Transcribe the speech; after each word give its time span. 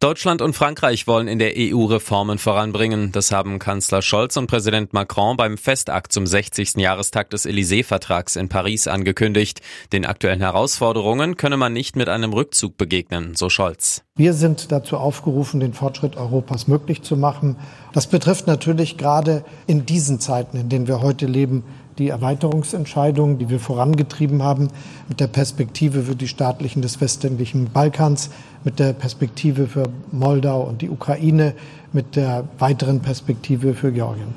Deutschland 0.00 0.42
und 0.42 0.54
Frankreich 0.54 1.06
wollen 1.06 1.28
in 1.28 1.38
der 1.38 1.54
EU 1.56 1.84
Reformen 1.84 2.38
voranbringen. 2.38 3.12
Das 3.12 3.32
haben 3.32 3.58
Kanzler 3.58 4.02
Scholz 4.02 4.36
und 4.36 4.46
Präsident 4.46 4.92
Macron 4.92 5.36
beim 5.36 5.58
Festakt 5.58 6.12
zum 6.12 6.26
60. 6.26 6.76
Jahrestag 6.76 7.30
des 7.30 7.46
Élysée-Vertrags 7.46 8.36
in 8.36 8.48
Paris 8.48 8.88
angekündigt. 8.88 9.60
Den 9.92 10.04
aktuellen 10.04 10.40
Herausforderungen 10.40 11.36
könne 11.36 11.56
man 11.56 11.72
nicht 11.72 11.96
mit 11.96 12.08
einem 12.08 12.32
Rückzug 12.32 12.76
begegnen, 12.76 13.34
so 13.34 13.48
Scholz. 13.48 14.02
Wir 14.16 14.32
sind 14.32 14.72
dazu 14.72 14.96
aufgerufen, 14.96 15.60
den 15.60 15.74
Fortschritt 15.74 16.16
Europas 16.16 16.68
möglich 16.68 17.02
zu 17.02 17.16
machen. 17.16 17.56
Das 17.92 18.06
betrifft 18.06 18.46
natürlich 18.46 18.96
gerade 18.96 19.44
in 19.66 19.84
diesen 19.84 20.20
Zeiten, 20.20 20.56
in 20.56 20.68
denen 20.68 20.86
wir 20.86 21.02
heute 21.02 21.26
leben, 21.26 21.64
die 21.98 22.08
Erweiterungsentscheidungen, 22.08 23.38
die 23.38 23.48
wir 23.48 23.58
vorangetrieben 23.58 24.42
haben, 24.42 24.68
mit 25.08 25.20
der 25.20 25.26
Perspektive 25.26 26.02
für 26.02 26.16
die 26.16 26.28
Staatlichen 26.28 26.82
des 26.82 27.00
westlichen 27.00 27.70
Balkans, 27.72 28.30
mit 28.64 28.78
der 28.78 28.92
Perspektive 28.92 29.66
für 29.66 29.84
Moldau 30.12 30.62
und 30.62 30.82
die 30.82 30.90
Ukraine, 30.90 31.54
mit 31.92 32.16
der 32.16 32.44
weiteren 32.58 33.00
Perspektive 33.00 33.74
für 33.74 33.92
Georgien. 33.92 34.35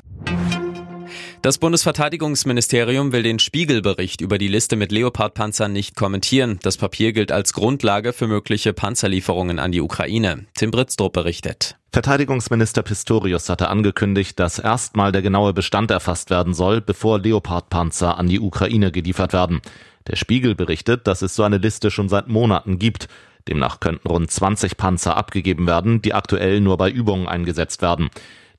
Das 1.42 1.56
Bundesverteidigungsministerium 1.56 3.12
will 3.12 3.22
den 3.22 3.38
Spiegelbericht 3.38 4.20
über 4.20 4.36
die 4.36 4.48
Liste 4.48 4.76
mit 4.76 4.92
Leopardpanzern 4.92 5.72
nicht 5.72 5.96
kommentieren. 5.96 6.58
Das 6.62 6.76
Papier 6.76 7.14
gilt 7.14 7.32
als 7.32 7.54
Grundlage 7.54 8.12
für 8.12 8.26
mögliche 8.26 8.74
Panzerlieferungen 8.74 9.58
an 9.58 9.72
die 9.72 9.80
Ukraine. 9.80 10.44
Tim 10.54 10.70
Britztrup 10.70 11.14
berichtet. 11.14 11.78
Verteidigungsminister 11.92 12.82
Pistorius 12.82 13.48
hatte 13.48 13.68
angekündigt, 13.68 14.38
dass 14.38 14.58
erstmal 14.58 15.12
der 15.12 15.22
genaue 15.22 15.54
Bestand 15.54 15.90
erfasst 15.90 16.28
werden 16.28 16.52
soll, 16.52 16.82
bevor 16.82 17.18
Leopardpanzer 17.18 18.18
an 18.18 18.26
die 18.26 18.38
Ukraine 18.38 18.92
geliefert 18.92 19.32
werden. 19.32 19.62
Der 20.08 20.16
Spiegel 20.16 20.54
berichtet, 20.54 21.06
dass 21.06 21.22
es 21.22 21.34
so 21.34 21.42
eine 21.42 21.56
Liste 21.56 21.90
schon 21.90 22.10
seit 22.10 22.28
Monaten 22.28 22.78
gibt. 22.78 23.08
Demnach 23.48 23.80
könnten 23.80 24.08
rund 24.08 24.30
20 24.30 24.76
Panzer 24.76 25.16
abgegeben 25.16 25.66
werden, 25.66 26.02
die 26.02 26.12
aktuell 26.12 26.60
nur 26.60 26.76
bei 26.76 26.90
Übungen 26.90 27.26
eingesetzt 27.26 27.80
werden. 27.80 28.10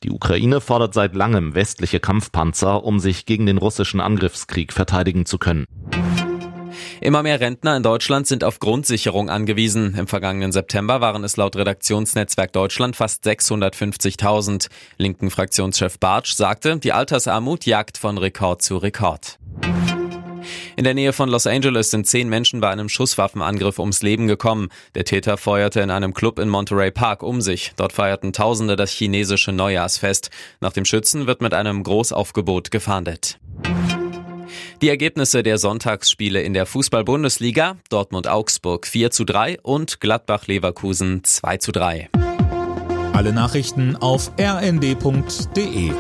Die 0.04 0.12
Ukraine 0.12 0.62
fordert 0.62 0.94
seit 0.94 1.16
langem 1.16 1.54
westliche 1.54 2.00
Kampfpanzer, 2.00 2.84
um 2.84 3.00
sich 3.00 3.26
gegen 3.26 3.46
den 3.46 3.58
russischen 3.58 4.02
Angriffskrieg 4.02 4.74
verteidigen 4.74 5.26
zu 5.26 5.38
können. 5.38 5.66
Immer 7.02 7.24
mehr 7.24 7.40
Rentner 7.40 7.76
in 7.76 7.84
Deutschland 7.84 8.28
sind 8.28 8.44
auf 8.44 8.60
Grundsicherung 8.60 9.30
angewiesen. 9.30 9.96
Im 9.98 10.08
vergangenen 10.08 10.52
September 10.52 11.02
waren 11.02 11.24
es 11.24 11.36
laut 11.36 11.56
Redaktionsnetzwerk 11.56 12.54
Deutschland 12.54 12.96
fast 12.96 13.26
650.000. 13.26 14.70
Linken 14.98 15.32
Fraktionschef 15.32 16.00
Bartsch 16.00 16.34
sagte, 16.34 16.78
die 16.78 16.94
Altersarmut 16.94 17.66
jagt 17.66 17.98
von 17.98 18.18
Rekord 18.18 18.62
zu 18.62 18.78
Rekord. 18.78 19.40
In 20.82 20.86
der 20.86 20.96
Nähe 20.96 21.14
von 21.14 21.30
Los 21.30 21.46
Angeles 21.46 21.92
sind 21.92 22.08
zehn 22.08 22.28
Menschen 22.28 22.60
bei 22.60 22.72
einem 22.72 22.90
Schusswaffenangriff 22.90 23.78
ums 23.78 24.02
Leben 24.02 24.26
gekommen. 24.26 24.70
Der 24.96 25.06
Täter 25.06 25.38
feuerte 25.38 25.80
in 25.82 25.92
einem 25.92 26.16
Club 26.16 26.40
in 26.40 26.50
Monterey 26.50 26.90
Park 26.90 27.22
um 27.22 27.40
sich. 27.40 27.74
Dort 27.76 27.94
feierten 27.94 28.34
Tausende 28.34 28.76
das 28.76 28.90
chinesische 28.90 29.52
Neujahrsfest. 29.52 30.32
Nach 30.60 30.74
dem 30.74 30.86
Schützen 30.86 31.28
wird 31.28 31.40
mit 31.40 31.54
einem 31.54 31.84
Großaufgebot 31.84 32.72
gefahndet. 32.72 33.38
Die 34.82 34.90
Ergebnisse 34.90 35.44
der 35.44 35.60
Sonntagsspiele 35.60 36.42
in 36.42 36.56
der 36.56 36.66
Fußball-Bundesliga: 36.66 37.78
Dortmund-Augsburg 37.92 38.88
4 38.88 39.12
zu 39.12 39.24
3 39.24 39.60
und 39.62 40.00
Gladbach-Leverkusen 40.00 41.24
2 41.24 41.58
zu 41.58 41.72
3. 41.74 42.10
Alle 43.14 43.34
Nachrichten 43.34 43.98
auf 43.98 44.32
rnd.de 44.40 45.92